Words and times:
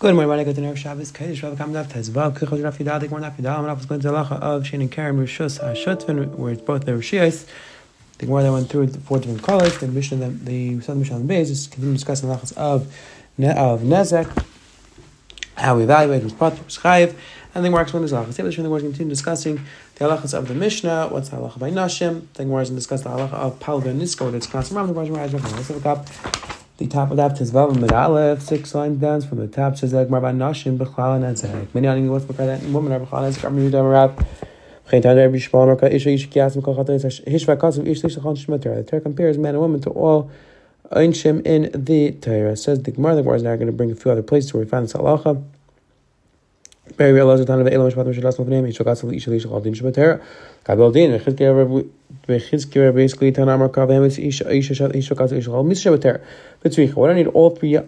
Good 0.00 0.14
morning, 0.14 0.30
Rabbi. 0.30 0.44
Good 0.44 0.58
know 0.58 0.76
Shabbos. 0.76 1.10
Kaddish 1.10 1.42
Rabbi 1.42 1.56
Kam 1.56 1.72
Daf 1.72 1.86
Tezvav. 1.86 2.38
Kichot 2.38 2.62
Rafi 2.62 2.84
Dadik 2.84 3.10
More 3.10 3.18
Nafi 3.18 3.42
Dal. 3.42 3.64
Rav 3.64 3.80
to 3.80 3.86
halacha 3.88 4.40
of 4.40 4.64
Shin 4.64 4.80
and 4.80 4.92
Karen 4.92 5.18
Rishus 5.18 5.58
Hashutfin, 5.58 6.36
where 6.36 6.52
it's 6.52 6.62
both 6.62 6.84
the 6.84 6.92
Rishiyos. 6.92 7.48
The 8.18 8.26
more 8.26 8.40
that 8.40 8.52
went 8.52 8.68
through 8.68 8.86
the 8.86 9.00
four 9.00 9.18
different 9.18 9.42
colors. 9.42 9.76
The 9.78 9.88
mission 9.88 10.20
that 10.20 10.44
the 10.44 10.80
Southern 10.82 11.00
Mission 11.00 11.16
on 11.16 11.22
the 11.22 11.26
base 11.26 11.50
is 11.50 11.66
continuing 11.66 11.96
discussing 11.96 12.28
the 12.28 12.36
halachas 12.36 12.56
of 12.56 12.82
of 13.40 13.80
Nezek, 13.80 14.44
how 15.56 15.76
we 15.76 15.82
evaluate 15.82 16.22
who's 16.22 16.32
part 16.32 16.56
who's 16.56 16.78
chayiv, 16.78 17.16
and 17.56 17.64
then 17.64 17.72
works 17.72 17.92
when 17.92 18.02
there's 18.02 18.12
halachas. 18.12 18.36
The 18.36 18.42
Gemara 18.44 18.76
is 18.76 18.82
continue 18.82 19.10
discussing 19.10 19.62
the 19.96 20.04
halachas 20.04 20.32
of 20.32 20.46
the 20.46 20.54
Mishnah. 20.54 21.08
What's 21.08 21.30
the 21.30 21.38
halacha 21.38 21.58
by 21.58 21.72
Nashim? 21.72 22.32
The 22.34 22.44
Gemara 22.44 22.62
is 22.62 22.68
going 22.68 22.76
to 22.76 22.80
discuss 22.82 23.02
the 23.02 23.10
halacha 23.10 23.32
of 23.32 23.58
Palga 23.58 23.92
Nisko, 23.92 24.26
where 24.26 24.36
it's 24.36 24.46
constant. 24.46 24.78
The 24.78 24.92
Gemara 24.92 25.24
is 25.24 25.32
going 25.32 25.42
to 25.42 25.56
discuss 25.56 26.37
the 26.78 26.86
top 26.86 27.10
of 27.10 27.16
that 27.16 27.32
Tezvav 27.32 27.78
Mid 27.78 27.92
Aleph, 27.92 28.40
six 28.40 28.72
lines 28.74 29.00
down 29.00 29.20
from 29.20 29.38
the 29.38 29.48
top 29.48 29.76
says 29.76 29.92
like 29.92 30.08
Marban 30.08 30.36
Nashim 30.36 30.78
B'chlal 30.78 31.16
and 31.16 31.36
Nezek. 31.36 31.74
Many 31.74 31.88
ani 31.88 32.08
what's 32.08 32.24
that 32.24 32.62
woman 32.62 32.92
are 32.92 33.00
B'chlal 33.00 33.28
Nezek. 33.28 33.50
Amri 33.50 33.68
Yudav 33.68 33.90
Rab. 33.90 34.24
The 34.90 35.02
Torah 38.86 39.00
compares 39.02 39.36
man 39.36 39.54
and 39.54 39.60
woman 39.60 39.80
to 39.82 39.90
all 39.90 40.30
Einshim 40.90 41.44
in 41.44 41.70
the 41.74 42.12
Torah. 42.12 42.56
Says 42.56 42.82
the 42.84 42.92
Gemara, 42.92 43.16
the 43.16 43.22
Gemara 43.22 43.36
is 43.36 43.42
now 43.42 43.56
going 43.56 43.66
to 43.66 43.72
bring 43.72 43.90
a 43.90 43.94
few 43.94 44.10
other 44.10 44.22
places 44.22 44.54
where 44.54 44.62
we 44.62 44.70
find 44.70 44.84
this 44.84 44.94
halacha. 44.94 45.44
Very 46.96 47.12
real 47.12 47.30
of 47.30 47.40
Elam 47.40 47.68
Shvat 47.68 48.06
Mishal 48.06 48.24
Asma 48.24 48.46
V'nei 48.46 48.68
Yishal 48.68 48.86
Gatzal 48.86 49.12
Yishal 49.12 49.38
Yishal 49.38 49.52
Al 49.52 49.60
Din 49.60 49.74
Shemater 49.74 50.22
Kabel 50.64 50.90
Din 50.90 51.18
V'chizkir 51.18 51.90
basically 52.28 53.32
Tanamar 53.32 53.70
Kav 53.70 53.88
Emes 53.88 54.22
Yishal 54.22 54.46
Yishal 54.52 55.16
Gatzal 55.16 55.38
Yishal 55.38 55.54
Al 55.54 55.64
Mis 55.64 55.82
Shemater 55.82 56.22
B'tzricha. 56.62 56.94
What 56.94 57.10
I 57.10 57.14
need 57.14 57.26
all 57.28 57.50
three 57.50 57.78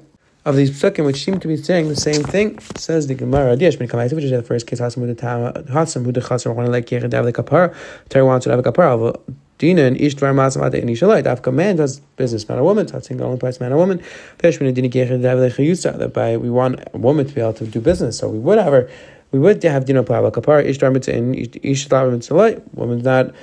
of 0.47 0.57
these 0.57 0.71
psukim, 0.71 1.05
which 1.05 1.23
seem 1.23 1.39
to 1.39 1.47
be 1.47 1.57
saying 1.57 1.89
the 1.89 1.97
same 1.97 2.23
thing, 2.23 2.59
says 2.77 3.07
the 3.07 3.15
Gemara. 3.15 3.57
Ben 3.57 3.69
which 3.69 4.25
is 4.25 4.31
the 4.31 4.43
first 4.43 4.67
case. 4.67 4.81
Hasam 4.81 5.15
Hudam 5.15 5.67
Hasam 5.67 6.11
Hudachasam. 6.11 6.55
One 6.55 6.73
like 6.73 6.87
Yered 6.87 7.11
Dav 7.11 7.27
the 7.27 7.33
Kapar. 7.33 7.75
Terry 8.09 8.25
wants 8.25 8.45
to 8.45 8.51
have 8.51 8.59
a 8.59 8.62
Kapar. 8.62 9.20
Dina 9.59 9.83
and 9.83 9.97
Ishtvar 9.98 10.34
Masam 10.34 10.67
Ade 10.67 10.83
Nishalai. 10.84 11.23
Dafka 11.23 11.53
man 11.53 11.77
does 11.77 12.01
business, 12.17 12.48
man 12.48 12.59
or 12.59 12.64
woman. 12.64 12.86
Tatzing 12.86 13.19
the 13.19 13.25
only 13.25 13.39
price, 13.39 13.61
man 13.61 13.75
or 13.75 13.77
woman. 13.77 14.01
Peshmin 14.39 14.73
Dina 14.73 14.89
Yered 14.89 15.20
Dav 15.23 15.39
the 15.39 15.48
Chayusa. 15.51 15.98
That 15.98 16.14
by 16.14 16.39
we 16.39 16.48
want 16.48 16.81
a 16.95 16.97
woman 16.97 17.27
to 17.27 17.34
be 17.34 17.42
able 17.42 17.53
to 17.53 17.67
do 17.67 17.79
business, 17.79 18.17
so 18.17 18.29
we 18.31 18.39
would 18.39 18.59
have 18.59 18.73
her. 18.73 18.89
We 19.33 19.39
would 19.39 19.62
have 19.62 19.84
Dina 19.84 20.03
Pava 20.03 20.33
Kapar. 20.33 20.67
Ishtvar 20.67 20.91
Mitzvah 20.91 21.12
and 21.14 22.12
Mitzvah. 22.12 22.62
Woman's 22.73 23.05
not 23.05 23.34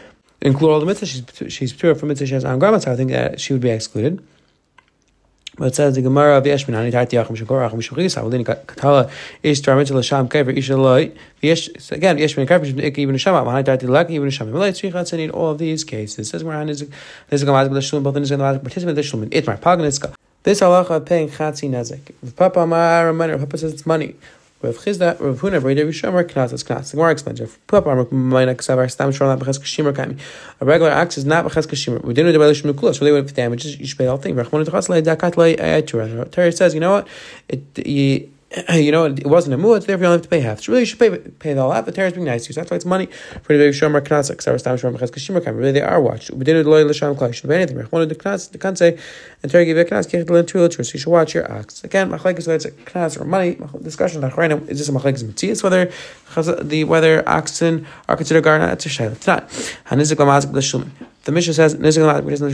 include 0.42 0.72
all 0.72 0.80
the 0.80 0.86
mitzvahs. 0.86 1.08
She's 1.08 1.54
she's 1.54 1.74
pure 1.74 1.96
from 1.96 2.10
mitzvah. 2.10 2.28
She 2.28 2.34
has 2.34 2.46
on 2.46 2.60
grandma, 2.60 2.80
so 2.80 2.92
I 2.92 2.96
think 2.96 3.12
that 3.12 3.40
she 3.40 3.54
would 3.54 3.62
be 3.62 3.70
excluded. 3.70 4.24
But 5.60 5.70
it 5.70 5.76
says 5.76 5.96
the 5.96 6.04
Gemara 6.04 6.38
of 6.38 6.44
Yeshmin, 6.44 6.76
Ani 6.76 6.92
Tati 6.92 7.18
Achim 7.18 7.36
Shakor 7.36 7.66
Achim 7.66 7.80
Shuchis, 7.80 8.16
Avalini 8.16 8.46
Katala, 8.46 9.10
Ish 9.42 9.62
Tarmit 9.62 9.88
Lasham 9.88 10.30
Kever, 10.30 10.56
Ish 10.56 10.70
Eloi, 10.70 11.12
again, 11.42 12.18
Yeshmin 12.20 12.48
Kever, 12.48 12.80
Ik 12.84 13.00
even 13.00 13.18
Shama, 13.18 13.50
Ani 13.50 13.64
Tati 13.64 13.88
Lak, 13.88 14.12
even 14.12 14.30
Shama. 14.30 14.62
It's 14.62 14.82
Richat 14.82 15.18
in 15.18 15.32
all 15.32 15.50
of 15.50 15.58
these 15.58 15.84
cases. 15.84 16.20
It 16.20 16.26
says 16.26 16.44
Gemara, 16.44 16.64
there's 16.64 16.84
a 17.42 17.46
Gemara, 17.46 17.70
the 17.70 17.82
Shalom, 17.82 18.04
both 18.04 18.18
in 18.18 18.22
the 18.22 18.60
participant, 18.60 18.96
the 18.96 19.02
Shalom, 19.02 19.32
Itmar, 19.32 19.58
Paganitska. 19.60 20.14
This 20.44 20.62
halacha 20.62 21.04
paying 21.04 21.28
Chatzi 21.28 21.70
Nezek. 21.72 22.14
If 22.22 22.36
Papa 22.36 22.60
Amar, 22.60 23.12
Papa 23.14 23.58
says 23.58 23.74
it's 23.74 23.86
money. 23.88 24.16
Rav 24.62 24.76
Chisda, 24.78 25.20
Rav 25.20 25.40
Huna, 25.42 25.62
Breda 25.62 25.86
Rishomer, 25.86 26.24
Knas 26.24 26.52
is 26.52 26.64
Knas. 26.64 26.92
The 26.92 26.98
Gemara 26.98 27.12
explains. 27.12 27.40
Rav 27.40 27.68
Papa, 27.68 27.90
Mayna 27.90 28.56
Ksavar, 28.56 28.90
Stam 28.90 29.12
Shor, 29.12 29.28
not 29.28 29.40
Bechaz 29.40 29.60
Kashimar 29.60 29.96
Kami. 29.96 30.18
A 30.60 30.66
regular 30.66 30.92
axe 30.92 31.18
is 31.18 31.26
not 31.26 31.46
Bechaz 31.46 31.68
Kashimar. 31.68 32.04
We 32.04 32.14
didn't 32.14 32.34
do 32.34 32.40
the 32.40 32.44
Belishim 32.44 32.74
Kula, 32.74 32.96
so 32.96 33.06
they 33.06 33.12
would 33.12 33.32
damages. 33.34 33.80
You 33.80 33.86
should 33.86 33.98
pay 33.98 34.06
the 34.06 34.12
whole 34.12 34.20
thing. 34.20 34.36
Rachmon 34.36 34.66
Tachas 34.66 34.90
Le 34.90 35.02
Dakat 35.02 35.38
Le 35.38 35.56
Ayatura. 35.56 36.32
Terry 36.32 36.52
says, 36.52 36.74
you 36.74 36.80
know 36.80 36.92
what? 36.92 37.08
It, 37.48 37.64
you, 37.86 38.32
you 38.74 38.94
know, 38.94 39.06
it 39.06 39.28
wasn't 39.28 39.54
a 39.54 39.58
muad, 39.58 39.86
therefore 39.86 40.04
you 40.04 40.08
only 40.08 40.18
have 40.18 40.22
to 40.22 40.30
pay 40.30 40.40
half. 40.40 40.62
So 40.62 40.72
really, 40.72 40.84
you 40.84 40.86
should 40.86 41.00
pay 41.00 41.10
pay 41.10 41.54
the 41.54 41.62
whole 41.62 41.72
half. 41.72 41.86
The 41.86 41.92
Torah 41.92 42.08
is 42.08 42.14
being 42.14 42.26
nice 42.26 42.46
to 42.46 42.50
you. 42.50 42.54
So 42.54 42.62
that's 42.62 42.72
why 42.72 42.78
it's 42.78 42.86
money 42.86 43.08
for 43.44 43.58
the 43.58 43.66
shomer 43.66 44.00
knas. 44.00 44.34
Ksavar 44.34 44.60
stam 44.60 44.78
shomer 44.78 44.98
chas 45.00 45.12
kashimar 45.12 45.44
kam. 45.44 45.58
Really, 45.58 45.74
they 45.74 45.82
are 45.82 46.00
watched. 46.00 46.32
We 46.32 46.46
did 46.46 46.56
it 46.56 46.66
loy 46.66 46.86
l'sham 46.86 47.16
klai. 47.16 47.34
Should 47.34 47.50
be 47.50 47.56
anything. 47.56 47.78
Of 47.78 47.90
the 47.90 48.16
knas, 48.16 48.50
the 48.52 48.58
kanse, 48.58 48.98
and 49.44 49.52
Torah 49.52 49.66
give 49.66 49.76
you 49.76 49.84
a 49.84 49.86
knas. 49.86 50.10
Kich 50.10 50.30
l'in 50.30 50.46
tu 50.46 50.62
l'tur. 50.62 50.86
So 50.86 50.94
you 50.94 51.00
should 51.00 51.10
watch 51.10 51.34
your 51.34 51.52
ox. 51.52 51.84
Again, 51.84 52.10
machlekes 52.10 52.48
whether 52.48 52.56
it's 52.56 52.66
a 52.66 52.72
knas 52.72 53.20
or 53.20 53.26
money. 53.26 53.58
Discussion 53.82 54.22
nachreina 54.22 54.66
is 54.70 54.80
this 54.80 54.88
a 54.88 54.94
machlekes 54.94 55.24
mitzias 55.26 55.62
whether 55.62 55.92
the 56.64 56.86
whether 56.86 57.28
oxen 57.28 57.86
are 58.08 58.16
considered 58.16 58.46
garna. 58.46 58.72
It's 58.72 58.86
a 58.86 58.90
shayla. 58.90 59.12
It's 59.12 59.28
not. 59.28 59.50
Hanizik 59.50 60.16
lamazik 60.16 60.52
b'shulman. 60.52 60.92
The 61.28 61.34
Mishnah 61.34 61.56
says 61.56 61.76
nizik 61.76 62.06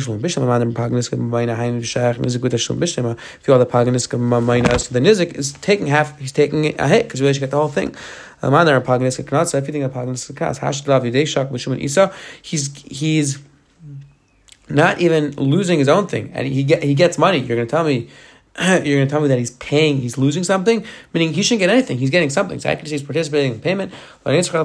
shlum 0.02 0.20
bishlam 0.20 0.48
madam 0.48 0.74
pagnisk 0.74 1.12
mayna 1.16 1.56
hayin 1.56 1.82
shach 1.82 2.16
nizik 2.16 2.42
with 2.42 2.54
shlum 2.54 2.80
bishlam. 2.80 3.16
If 3.40 3.48
you 3.48 3.54
all 3.54 3.60
the 3.60 3.68
pagnisk 3.68 4.18
mayna, 4.18 4.80
so 4.80 4.92
the 4.92 5.00
nizik 5.00 5.36
is 5.36 5.54
taking 5.54 5.86
half. 5.86 6.18
He's 6.18 6.32
taking 6.32 6.74
a 6.80 6.88
hit 6.88 7.04
because 7.04 7.22
we 7.22 7.32
should 7.32 7.40
get 7.40 7.52
the 7.52 7.58
whole 7.58 7.68
thing. 7.68 7.96
Madam 8.42 8.82
pagnisk 8.82 9.22
knatsa. 9.26 9.60
If 9.60 9.68
you 9.68 9.74
think 9.74 9.86
of 9.86 9.94
pagnisk 9.94 10.36
kas 10.36 10.58
hash 10.58 10.88
lav 10.88 11.04
yidei 11.04 11.28
shak 11.28 11.50
b'shum 11.50 11.80
isa, 11.80 12.12
he's 12.42 12.76
he's 12.78 13.38
not 14.70 15.00
even 15.00 15.36
losing 15.36 15.78
his 15.78 15.88
own 15.88 16.08
thing, 16.08 16.32
and 16.34 16.48
he 16.48 16.64
get 16.64 16.82
he 16.82 16.96
gets 16.96 17.20
money. 17.20 17.38
You're 17.38 17.58
going 17.58 17.68
to 17.68 17.72
tell 17.72 17.84
me 17.84 18.10
you're 18.62 18.98
going 18.98 19.08
to 19.08 19.08
tell 19.08 19.20
me 19.20 19.28
that 19.30 19.40
he's 19.40 19.50
paying, 19.50 19.98
he's 19.98 20.16
losing 20.16 20.44
something, 20.44 20.86
meaning 21.12 21.34
he 21.34 21.42
shouldn't 21.42 21.62
get 21.62 21.72
anything. 21.72 21.98
He's 21.98 22.12
getting 22.12 22.30
something. 22.30 22.60
So 22.60 22.70
I 22.70 22.76
can 22.76 22.86
say 22.86 22.92
he's 22.92 23.02
participating 23.02 23.54
in 23.54 23.58
the 23.58 23.64
payment. 23.64 23.92
But 24.24 24.36
it's 24.36 24.48
to 24.50 24.64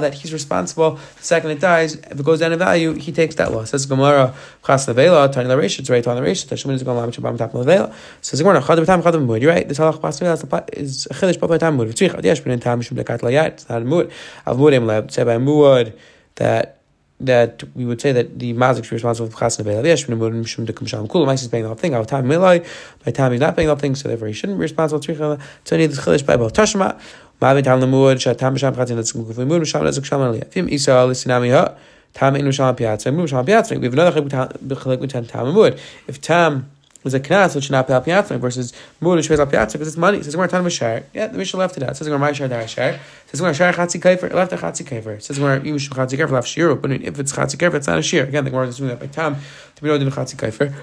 that 0.00 0.14
he's 0.14 0.32
responsible. 0.32 0.92
The 0.92 1.22
second 1.22 1.50
it 1.50 1.60
dies, 1.60 1.96
if 1.96 2.18
it 2.18 2.24
goes 2.24 2.40
down 2.40 2.54
in 2.54 2.58
value, 2.58 2.94
he 2.94 3.12
takes 3.12 3.34
that 3.34 3.52
loss. 3.52 3.70
Says 3.70 3.84
Gemara, 3.84 4.34
Chasnavela, 4.62 5.28
it's 5.28 5.90
right 5.90 6.02
the 6.02 6.22
is 6.24 6.62
going 6.62 6.78
to. 6.78 7.94
Says 8.22 8.40
Gemara. 8.40 9.40
You're 9.40 9.52
right. 9.52 9.68
This 9.68 9.78
halach 9.78 10.68
is 10.72 11.06
Chilish 11.12 11.38
Papa 11.38 11.58
Tam 11.58 11.76
Mud. 11.76 11.88
Tzich, 11.88 12.14
Adesh, 12.14 12.42
Ben 12.42 12.58
Tam 12.60 12.80
Mishum 12.80 12.96
Dekat 12.96 13.20
Layat. 13.20 13.46
It's 13.48 13.68
a 13.68 13.80
Mud. 13.80 14.10
Av 14.46 14.58
Mud 14.58 15.98
that 16.36 16.79
that 17.20 17.62
we 17.74 17.84
would 17.84 18.00
say 18.00 18.12
that 18.12 18.38
the 18.38 18.54
mazik 18.54 18.84
should 18.84 18.90
be 18.90 18.96
responsible 18.96 19.30
for 19.30 19.36
chasna 19.36 19.64
be'el 19.64 19.86
yesh 19.86 20.04
from 20.04 20.18
mishum 20.18 20.64
de 20.64 20.72
kumsham 20.72 21.08
kul. 21.08 21.26
Ma'is 21.26 21.42
is 21.42 21.48
paying 21.48 21.62
the 21.62 21.68
whole 21.68 21.76
thing. 21.76 21.94
Our 21.94 22.04
time 22.04 22.26
milai, 22.26 22.66
by 23.04 23.12
time 23.12 23.32
he's 23.32 23.40
not 23.40 23.56
paying 23.56 23.68
the 23.68 23.74
whole 23.74 23.80
thing, 23.80 23.94
so 23.94 24.08
therefore 24.08 24.28
he 24.28 24.34
shouldn't 24.34 24.58
be 24.58 24.62
responsible. 24.62 25.00
Tzricha 25.00 25.40
to 25.64 25.74
any 25.74 25.84
of 25.84 25.94
the 25.94 26.00
chilish 26.00 26.24
by 26.24 26.36
both 26.36 26.54
tashma. 26.54 26.98
Ma'avin 27.40 27.64
tam 27.64 27.80
lemud 27.80 28.16
shatam 28.16 28.54
b'sham 28.56 28.74
chatzin 28.74 28.96
letzkum 28.96 29.24
kufli 29.24 29.46
mud 29.46 29.62
b'sham 29.62 29.82
letzuk 29.82 30.04
sham 30.04 30.20
aliyah. 30.20 30.50
Fim 30.50 30.68
isa 30.68 30.90
lisinami 30.90 31.52
ha 31.52 31.76
tam 32.14 32.34
inu 32.34 32.52
sham 32.52 32.74
piatza 32.74 33.14
mud 33.14 33.28
b'sham 33.28 33.46
piatza. 33.46 33.78
We 33.78 33.84
have 33.84 33.92
another 33.92 34.22
chilek 34.22 35.00
with 35.00 35.28
tam 35.28 35.54
mud. 35.54 35.78
If 36.06 36.20
tam 36.20 36.70
was 37.02 37.14
a 37.14 37.20
knas 37.20 37.54
which 37.54 37.70
not 37.70 37.86
pay 37.86 37.94
al 37.94 38.22
versus 38.22 38.72
mud 39.00 39.16
which 39.16 39.28
pays 39.28 39.38
piatza 39.38 39.72
because 39.72 39.88
it's 39.88 39.96
money. 39.96 40.18
It 40.18 40.24
says 40.24 40.36
we're 40.36 40.46
tan 40.48 40.64
mishar. 40.64 41.04
Yeah, 41.14 41.28
the 41.28 41.38
Mishnah 41.38 41.58
left 41.58 41.76
it 41.76 41.82
out. 41.82 41.90
It 41.90 41.96
says 41.96 42.08
we're 42.08 42.18
my 42.18 42.32
shar 42.32 42.48
dar 42.48 42.66
shar. 42.68 42.98
Says 43.26 43.40
we're 43.40 43.54
shar 43.54 43.72
chatzi 43.72 44.00
kaifer 44.00 44.32
left 44.32 44.52
a 44.52 44.56
chatzi 44.56 44.84
kaifer. 44.84 45.20
Says 45.22 45.40
we're 45.40 45.58
you 45.64 45.78
should 45.78 45.92
chatzi 45.92 46.18
kaifer 46.18 46.30
left 46.30 46.48
shir. 46.48 46.74
But 46.74 46.90
if 46.92 47.18
it's 47.18 47.32
chatzi 47.32 47.56
kaifer, 47.56 47.74
it's 47.74 47.86
not 47.86 47.98
a 47.98 48.02
shir. 48.02 48.24
Again, 48.24 48.44
the 48.44 48.50
Gemara 48.50 48.68
is 48.68 48.76
doing 48.76 48.90
that 48.90 49.00
by 49.00 49.06
tam 49.06 49.36
to 49.76 49.82
be 49.82 49.88
known 49.88 50.00
to 50.00 50.06
chatzi 50.06 50.36
kaifer. 50.36 50.74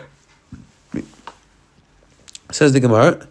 Says 2.51 2.73
the 2.73 2.79
Gemara. 2.79 3.27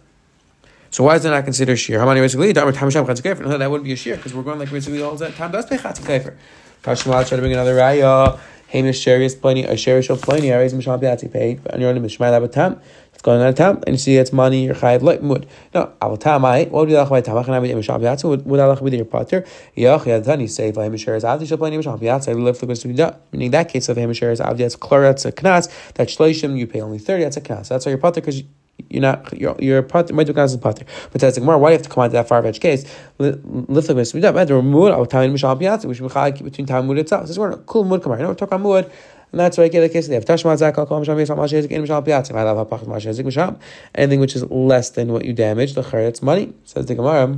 So 0.89 1.03
why 1.03 1.15
is 1.15 1.23
that 1.23 1.31
not 1.31 1.43
considered 1.43 1.75
shir? 1.77 1.99
How 1.99 2.05
many 2.05 2.21
basically? 2.21 2.53
That 2.53 2.65
wouldn't 2.65 3.83
be 3.83 3.91
a 3.91 3.95
shir 3.97 4.15
because 4.15 4.33
we're 4.33 4.43
going 4.43 4.59
like 4.59 4.71
basically 4.71 5.01
all 5.01 5.15
that 5.15 5.35
time 5.35 5.51
does 5.51 5.65
pay 5.65 5.77
chatzi 5.77 6.03
kaifer. 6.03 6.35
Kashmal 6.83 7.27
try 7.27 7.35
to 7.35 7.41
bring 7.41 7.51
another 7.51 7.75
raya. 7.75 8.39
Hamish 8.69 9.03
Sharius 9.05 9.39
Pliny, 9.39 9.63
a 9.63 9.73
Sharish 9.73 10.09
of 10.09 10.21
Pliny, 10.21 10.51
Aries 10.51 10.73
Mishal 10.73 10.99
Piazzi 11.01 11.31
paid, 11.31 11.61
and 11.69 11.81
you're 11.81 11.89
on 11.89 12.01
the 12.01 12.07
Mishmai 12.07 12.29
Labatam. 12.31 12.79
It's 13.13 13.23
going 13.23 13.41
on 13.41 13.47
a 13.47 13.53
tam, 13.53 13.77
and 13.87 13.95
you 13.95 13.97
see 13.97 14.15
it's 14.17 14.31
money, 14.31 14.65
you're 14.65 14.75
chayiv 14.75 15.01
like 15.01 15.23
mud. 15.23 15.47
No, 15.73 15.91
I'll 16.01 16.17
tam 16.17 16.45
I, 16.45 16.65
what 16.65 16.81
would 16.81 16.89
be 16.89 16.93
the 16.93 17.03
by 17.05 17.21
tam? 17.21 17.43
Can 17.43 17.53
I 17.53 17.59
be 17.59 17.69
Mishal 17.69 17.99
Piazzi? 17.99 18.43
Would 18.45 18.59
I 18.59 18.65
like 18.65 18.81
with 18.81 18.93
your 18.93 19.05
potter? 19.05 19.43
Yach 19.75 20.01
Yadani 20.01 20.49
say, 20.49 20.67
if 20.67 20.75
Hamish 20.75 21.05
Sharius 21.05 21.23
Avdi 21.23 21.47
Shal 21.47 21.57
Pliny 21.57 21.77
Mishal 21.77 21.99
Piazzi, 21.99 22.29
I 22.29 22.33
live 22.33 22.57
for 22.57 22.65
the 22.65 23.17
Meaning 23.31 23.45
in 23.45 23.51
that 23.51 23.69
case 23.69 23.89
of 23.89 23.97
Hamish 23.97 24.19
Sharius 24.19 24.45
Avdi, 24.45 24.59
it's 24.59 24.75
Klar, 24.75 25.01
that's 25.01 25.25
a 25.25 25.31
knas, 25.31 25.93
that 25.93 26.09
Shloishim, 26.09 26.57
you 26.57 26.67
pay 26.67 26.81
only 26.81 26.99
30, 26.99 27.23
that's 27.23 27.37
a 27.37 27.41
knas. 27.41 27.69
That's 27.69 27.85
why 27.85 27.91
you're 27.91 27.99
potter, 27.99 28.21
because 28.21 28.43
you're 28.89 29.01
not 29.01 29.37
you're 29.37 29.55
you're 29.59 29.81
part 29.81 30.11
might 30.13 30.27
do 30.27 30.33
as 30.33 30.53
a 30.53 30.57
potter. 30.57 30.85
But 31.11 31.21
that's 31.21 31.37
like 31.37 31.47
why 31.47 31.69
do 31.69 31.73
you 31.73 31.77
have 31.77 31.81
to 31.83 31.89
come 31.89 32.03
out 32.03 32.07
to 32.07 32.13
that 32.13 32.27
far 32.27 32.41
fetched 32.43 32.61
case? 32.61 32.85
Lift 33.17 33.89
like 33.89 33.97
this. 33.97 34.13
We 34.13 34.21
don't 34.21 34.35
matter. 34.35 34.59
Will 34.59 35.05
tell 35.05 35.23
you 35.23 35.31
Mishal 35.31 35.59
Piazzi. 35.59 35.85
We 35.85 35.93
should 35.93 36.37
be 36.37 36.43
between 36.43 36.67
time 36.67 36.87
mood 36.87 36.97
itself. 36.97 37.23
This 37.23 37.31
is 37.31 37.39
where 37.39 37.55
cool 37.57 37.83
mood 37.83 38.03
come 38.03 38.17
know, 38.19 38.29
we 38.29 38.35
talk 38.35 38.49
about 38.49 38.61
mood. 38.61 38.91
And 39.31 39.41
that's 39.41 39.57
why 39.57 39.65
I 39.65 39.67
get 39.67 39.81
the 39.81 39.89
case. 39.89 40.07
They 40.07 40.15
have 40.15 40.25
tashmat 40.25 40.57
zakal 40.59 40.87
kol 40.87 41.01
misham 41.01 41.17
yisam 41.17 41.37
mashezik 41.37 41.69
in 41.71 41.83
misham 41.83 42.05
piatz. 42.05 42.29
If 42.29 42.35
I 42.35 42.43
love 42.43 42.67
hapach 42.67 42.85
mashezik 42.85 43.25
misham, 43.25 43.59
anything 43.93 44.19
which 44.19 44.35
is 44.35 44.43
less 44.49 44.91
than 44.91 45.11
what 45.11 45.25
you 45.25 45.33
damage, 45.33 45.73
the 45.73 45.81
charetz 45.81 46.21
money 46.21 46.53
says 46.63 46.85
the 46.85 46.95
Gemara. 46.95 47.37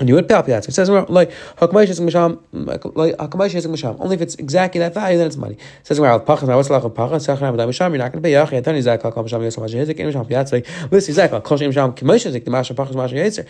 And 0.00 0.08
you 0.08 0.14
would 0.14 0.26
pay 0.26 0.34
It 0.40 0.64
says 0.64 0.88
like. 0.88 1.30
Only 1.60 1.84
if 4.14 4.22
it's 4.22 4.34
exactly 4.36 4.78
that 4.78 4.94
value, 4.94 5.18
then 5.18 5.26
it's 5.26 5.36
money. 5.36 5.54
It 5.54 5.86
says 5.86 6.00
what's 6.00 6.26
like 6.70 6.82
Pachas? 6.82 7.26
You're 7.26 7.98
not 7.98 8.12
going 8.12 8.22
to 8.22 8.26
pay 8.26 8.32
Yachid. 8.32 8.64
Tani 8.64 8.80
Zak 8.80 9.02
Kol 9.02 9.12
Misham 9.12 9.42
Yosam 9.42 9.62
Mashi 9.62 9.74
Hizik. 9.74 9.98
Misham 9.98 10.26
Piatz. 10.26 10.90
Listen, 10.90 11.14
Zak 11.14 11.30
Kol 11.30 11.58
Misham 11.58 11.94
Kamash 11.94 12.24
Hizik. 12.26 12.46
The 12.46 12.50
Masha 12.50 12.72
Pachas 12.72 12.94
Mashi 12.94 13.16
Hitzer. 13.16 13.46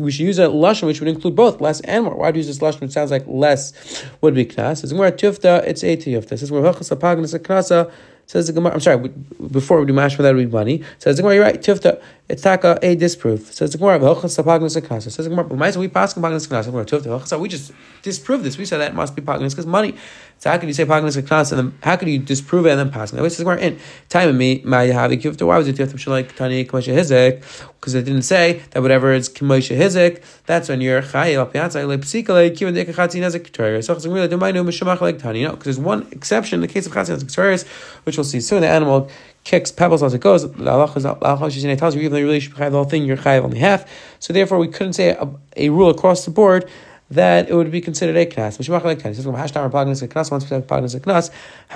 We 0.00 0.10
should 0.10 0.24
use 0.24 0.38
a 0.38 0.46
lashon 0.46 0.86
which 0.86 1.00
would 1.00 1.08
include 1.08 1.36
both 1.36 1.60
less 1.60 1.82
and 1.82 2.04
more. 2.04 2.16
Why 2.16 2.30
do 2.32 2.38
you 2.40 2.46
use 2.46 2.58
this 2.58 2.66
lashon 2.66 2.84
It 2.84 2.92
sounds 2.92 3.10
like 3.10 3.24
less 3.26 3.74
would 4.22 4.34
be 4.34 4.46
knas? 4.46 4.72
It 4.72 4.76
says 4.76 4.94
we're 4.94 5.10
Tufta. 5.12 5.62
It's 5.66 5.84
a 5.84 5.94
Tufta. 5.94 6.32
It 6.32 6.38
says 6.38 6.50
we're 6.50 6.62
Hachas 6.62 6.90
Apagnas 6.96 7.38
Knasa. 7.38 7.92
Says 8.26 8.46
the 8.46 8.52
Gemara. 8.54 8.72
I'm 8.72 8.80
sorry. 8.80 9.08
Before 9.50 9.80
we 9.80 9.86
do 9.86 9.92
mash 9.92 10.14
for 10.16 10.22
that 10.22 10.34
would 10.34 10.48
be 10.48 10.50
money. 10.50 10.82
Says 10.98 11.16
the 11.16 11.22
Gemara. 11.22 11.34
You're 11.34 11.44
right. 11.44 11.60
Tifta. 11.60 12.00
It's 12.32 12.40
taka 12.40 12.78
a 12.80 12.94
disproof. 12.96 13.52
Says 13.52 13.72
the 13.72 13.78
Gemara. 13.78 14.00
Says 14.16 14.36
the 14.36 14.42
Gemara. 14.42 15.78
We 15.78 15.88
pass 15.88 16.14
Tifta. 16.14 17.38
We 17.38 17.48
just 17.50 17.72
disprove 18.00 18.42
this. 18.42 18.56
We 18.56 18.64
said 18.64 18.78
that 18.78 18.94
must 18.94 19.14
be 19.14 19.20
pagnas 19.20 19.50
because 19.50 19.66
money. 19.66 19.94
So 20.42 20.50
how 20.50 20.58
can 20.58 20.66
you 20.66 20.74
say 20.74 20.84
pagnas 20.84 21.16
knas 21.22 21.52
and 21.52 21.58
then 21.70 21.78
how 21.84 21.94
can 21.94 22.08
you 22.08 22.18
disprove 22.18 22.66
it 22.66 22.70
and 22.70 22.80
then 22.80 22.90
pass? 22.90 23.12
That 23.12 23.22
way 23.22 23.28
says 23.28 23.44
Gemara 23.44 23.60
in 23.60 23.78
time 24.08 24.28
of 24.28 24.34
me. 24.34 24.60
My 24.64 24.88
havi 24.88 25.22
kifta. 25.22 25.46
Why 25.46 25.56
was 25.56 25.68
it 25.68 25.76
tifta 25.76 26.04
like 26.08 26.34
tani 26.34 26.64
k'moshe 26.64 26.92
hizek? 26.92 27.44
Because 27.78 27.94
it 27.94 28.02
didn't 28.02 28.22
say 28.22 28.60
that 28.72 28.82
whatever 28.82 29.12
is 29.12 29.28
k'moshe 29.28 29.76
hizek. 29.76 30.20
That's 30.46 30.68
when 30.68 30.80
you're 30.80 31.00
chay 31.00 31.36
al 31.36 31.46
piatzai 31.46 31.86
le 31.86 31.96
psika 31.98 32.30
le 32.30 32.50
kivin 32.50 32.74
dekachatzi 32.74 33.20
nezek 33.20 33.48
k'torah. 33.50 33.84
So 33.84 33.94
chazim 33.94 34.12
really 34.12 34.26
domainu 34.26 34.66
mishemach 34.66 35.00
like 35.00 35.20
tani. 35.20 35.44
No, 35.44 35.50
because 35.52 35.76
there's 35.76 35.78
one 35.78 36.08
exception 36.10 36.56
in 36.56 36.62
the 36.62 36.66
case 36.66 36.88
of 36.88 36.92
chatzi 36.92 37.16
nezek 37.16 37.30
k'torah, 37.30 37.64
which 38.02 38.16
we'll 38.16 38.24
see 38.24 38.40
soon, 38.40 38.62
the 38.62 38.68
animal 38.68 39.08
kicks 39.44 39.70
pebbles 39.70 40.02
as 40.02 40.12
it 40.12 40.20
goes. 40.20 40.42
The 40.42 40.48
halacha 40.58 41.78
tells 41.78 41.94
you 41.94 42.00
even 42.00 42.10
though 42.10 42.18
you 42.18 42.26
really 42.26 42.40
should 42.40 42.54
chayav 42.54 42.72
the 42.72 42.78
whole 42.78 42.84
thing, 42.84 43.04
you're 43.04 43.16
chayav 43.16 43.44
only 43.44 43.60
half. 43.60 43.88
So 44.18 44.32
therefore, 44.32 44.58
we 44.58 44.66
couldn't 44.66 44.94
say 44.94 45.10
a, 45.10 45.28
a 45.56 45.68
rule 45.68 45.88
across 45.88 46.24
the 46.24 46.32
board 46.32 46.68
that 47.14 47.48
it 47.48 47.54
would 47.54 47.70
be 47.70 47.80
considered 47.80 48.16
a 48.16 48.26
knas. 48.26 48.58
A 48.58 48.62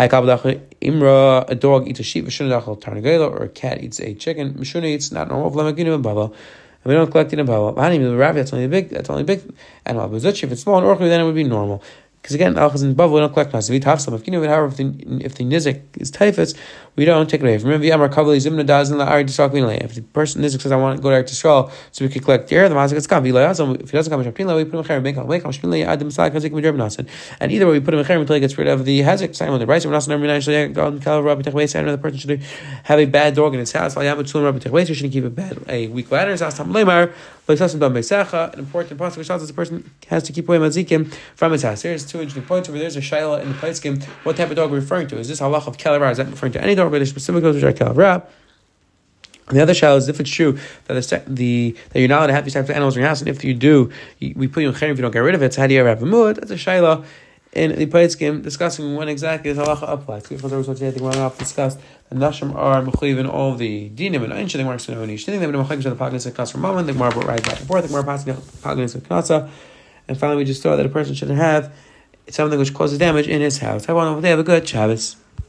a 0.04 0.60
imra. 0.80 1.50
A 1.50 1.54
dog 1.54 1.88
eats 1.88 2.00
a 2.00 2.02
sheep. 2.02 2.26
Or 2.40 3.42
a 3.44 3.48
cat 3.48 3.82
eats 3.82 4.00
a 4.00 4.14
chicken. 4.14 4.54
Mishuna 4.54 4.84
eats 4.84 5.12
not 5.12 5.28
normal. 5.28 5.60
And. 5.60 6.34
We 6.84 6.94
don't 6.94 7.10
collect 7.10 7.32
it 7.32 7.40
in 7.40 7.46
bava. 7.46 8.34
That's 8.34 8.52
only 8.52 8.68
big. 8.68 8.90
That's 8.90 9.10
only 9.10 9.24
big 9.24 9.42
animal. 9.84 10.08
But 10.08 10.24
if 10.24 10.44
it's 10.44 10.62
small 10.62 10.78
and 10.78 10.86
orchid, 10.86 11.10
then 11.10 11.20
it 11.20 11.24
would 11.24 11.34
be 11.34 11.42
normal. 11.42 11.82
Because 12.26 12.34
again, 12.34 12.54
alchas 12.54 12.82
in 12.82 12.92
bava 12.96 13.12
we 13.12 13.20
don't 13.20 13.32
collect 13.32 13.52
we 13.52 13.78
have 13.78 14.14
if 14.14 14.26
you 14.26 14.42
however, 14.48 14.66
if 14.66 15.36
the 15.36 15.44
nizik 15.44 15.82
is 15.96 16.10
typhus, 16.10 16.54
we 16.96 17.04
don't 17.04 17.30
take 17.30 17.40
it 17.40 17.44
away. 17.44 17.56
Remember, 17.56 17.86
Yamar 17.86 18.12
Kavali 18.12 18.38
Zimna 18.38 18.66
Dazin 18.66 18.96
La 18.96 19.04
Ari 19.04 19.22
If 19.22 19.94
the 19.94 20.02
person 20.02 20.42
nizik 20.42 20.60
says, 20.60 20.72
I 20.72 20.76
want 20.76 20.96
to 20.96 21.02
go 21.04 21.10
to 21.10 21.22
Eretz 21.22 21.30
Yisrael, 21.30 21.70
so 21.92 22.04
we 22.04 22.10
can 22.10 22.24
collect 22.24 22.48
the 22.48 22.56
air, 22.56 22.68
the 22.68 22.74
mazik 22.74 22.94
is 22.94 23.06
come. 23.06 23.24
If 23.24 23.90
he 23.90 23.96
doesn't 23.96 24.10
come, 24.10 24.18
we 24.18 24.64
put 24.64 24.74
him 24.74 24.78
in 24.80 24.84
Cher, 24.84 25.00
make 25.00 25.14
him 25.14 25.28
make 25.28 25.44
him 25.44 25.52
Shpinla 25.52 25.86
Adam 25.86 26.10
Sak 26.10 26.32
Hazik 26.32 26.50
Midrib 26.50 26.74
Nasan. 26.74 27.06
And 27.38 27.52
either 27.52 27.64
way, 27.64 27.74
we 27.74 27.80
put 27.80 27.94
him 27.94 28.00
in 28.00 28.06
Cher 28.06 28.18
until 28.18 28.34
he 28.34 28.40
gets 28.40 28.58
rid 28.58 28.66
of 28.66 28.84
the 28.84 29.02
Hazik. 29.02 29.28
With 29.48 29.60
the 29.60 29.66
rice. 29.66 29.84
Not 29.84 30.08
every 30.08 30.26
night. 30.26 30.74
God 30.74 31.00
Kal 31.00 31.22
Rabbi 31.22 31.42
Techbeis. 31.42 31.78
Another 31.78 31.96
person 31.96 32.18
should 32.18 32.42
have 32.82 32.98
a 32.98 33.04
bad 33.04 33.36
dog 33.36 33.54
in 33.54 33.60
his 33.60 33.70
house. 33.70 33.94
While 33.94 34.04
Yam 34.04 34.18
Tzulim 34.18 34.46
Rabbi 34.46 34.58
Techbeis, 34.58 34.92
shouldn't 34.92 35.12
keep 35.12 35.24
a 35.24 35.30
bad 35.30 35.58
a 35.68 35.86
weak 35.86 36.10
ladder 36.10 36.30
in 36.30 36.32
his 36.32 36.40
house. 36.40 36.56
Tam. 36.56 36.72
An 37.48 37.54
important 38.58 38.92
of 38.92 38.98
the 38.98 39.20
is 39.20 39.46
the 39.46 39.52
person 39.54 39.90
has 40.08 40.22
to 40.24 40.32
keep 40.32 40.48
away 40.48 40.58
mazikim 40.58 41.12
from 41.36 41.52
his 41.52 41.62
house. 41.62 41.82
Here's 41.82 42.04
two 42.04 42.18
interesting 42.20 42.42
points 42.42 42.68
over 42.68 42.76
there's 42.76 42.96
a 42.96 43.00
shaila 43.00 43.40
in 43.40 43.52
the 43.52 43.80
game. 43.80 44.00
What 44.24 44.36
type 44.36 44.50
of 44.50 44.56
dog 44.56 44.72
we're 44.72 44.80
referring 44.80 45.06
to? 45.08 45.18
Is 45.18 45.28
this 45.28 45.40
halach 45.40 45.68
of 45.68 45.76
kelavra? 45.76 46.10
Is 46.10 46.16
that 46.16 46.26
referring 46.26 46.52
to 46.52 46.62
any 46.62 46.74
dog, 46.74 46.90
but 46.90 47.06
specifically 47.06 47.60
to 47.60 47.72
kelavra? 47.72 48.26
And 49.48 49.56
the 49.56 49.62
other 49.62 49.74
shaila 49.74 49.98
is 49.98 50.08
if 50.08 50.18
it's 50.18 50.30
true 50.30 50.58
that 50.86 50.94
the, 50.94 51.22
the 51.28 51.76
that 51.90 52.00
you're 52.00 52.08
not 52.08 52.18
allowed 52.18 52.26
to 52.26 52.32
have 52.32 52.44
these 52.44 52.54
types 52.54 52.68
of 52.68 52.74
animals 52.74 52.96
in 52.96 53.00
your 53.02 53.08
house, 53.08 53.20
and 53.20 53.28
if 53.28 53.44
you 53.44 53.54
do, 53.54 53.92
you, 54.18 54.34
we 54.36 54.48
put 54.48 54.64
you 54.64 54.68
in 54.70 54.74
cherem 54.74 54.90
if 54.90 54.98
you 54.98 55.02
don't 55.02 55.12
get 55.12 55.20
rid 55.20 55.36
of 55.36 55.42
it. 55.42 55.54
So 55.54 55.60
how 55.60 55.68
do 55.68 55.74
you 55.74 55.80
ever 55.80 55.88
have 55.88 56.02
a 56.02 56.06
mood? 56.06 56.36
That's 56.36 56.50
a 56.50 56.56
shaila 56.56 57.04
in 57.56 57.74
the 57.78 57.86
Paitzkim 57.86 58.42
discussing 58.42 58.96
when 58.96 59.08
exactly 59.08 59.52
the 59.52 59.64
halacha 59.64 59.90
applies. 59.90 60.28
We 60.28 60.36
we're 60.36 61.10
not 61.12 61.38
discussed. 61.38 61.80
The 62.10 62.16
Nashim 62.16 62.54
are 62.54 62.82
mechuyev 62.82 63.18
in 63.18 63.26
all 63.26 63.54
the 63.54 63.88
dinim 63.90 64.22
and 64.24 64.32
einshin. 64.32 64.58
They 64.58 64.64
weren't 64.64 64.86
going 64.86 64.98
to 64.98 65.02
any 65.02 65.16
thing. 65.16 65.40
They 65.40 65.46
were 65.46 65.52
mechuyev 65.64 65.82
the 65.82 65.96
pagnas 65.96 66.26
of 66.26 66.34
knas 66.34 66.52
from 66.52 66.60
moment. 66.60 66.86
The 66.86 66.92
Gemara 66.92 67.12
brought 67.12 67.26
right 67.26 67.42
back 67.42 67.58
and 67.58 67.66
forth. 67.66 67.82
The 67.82 67.88
Gemara 67.88 68.04
passing 68.04 68.34
pagnas 68.34 68.94
of 68.94 69.04
knasa, 69.04 69.48
and 70.06 70.18
finally 70.18 70.36
we 70.36 70.44
just 70.44 70.60
saw 70.60 70.76
that 70.76 70.84
a 70.84 70.90
person 70.90 71.14
shouldn't 71.14 71.38
have 71.38 71.74
something 72.28 72.58
which 72.58 72.74
causes 72.74 72.98
damage 72.98 73.26
in 73.26 73.40
his 73.40 73.58
house. 73.58 73.86
Have 73.86 73.96
a 73.96 74.42
good 74.42 74.68
Shabbos. 74.68 75.16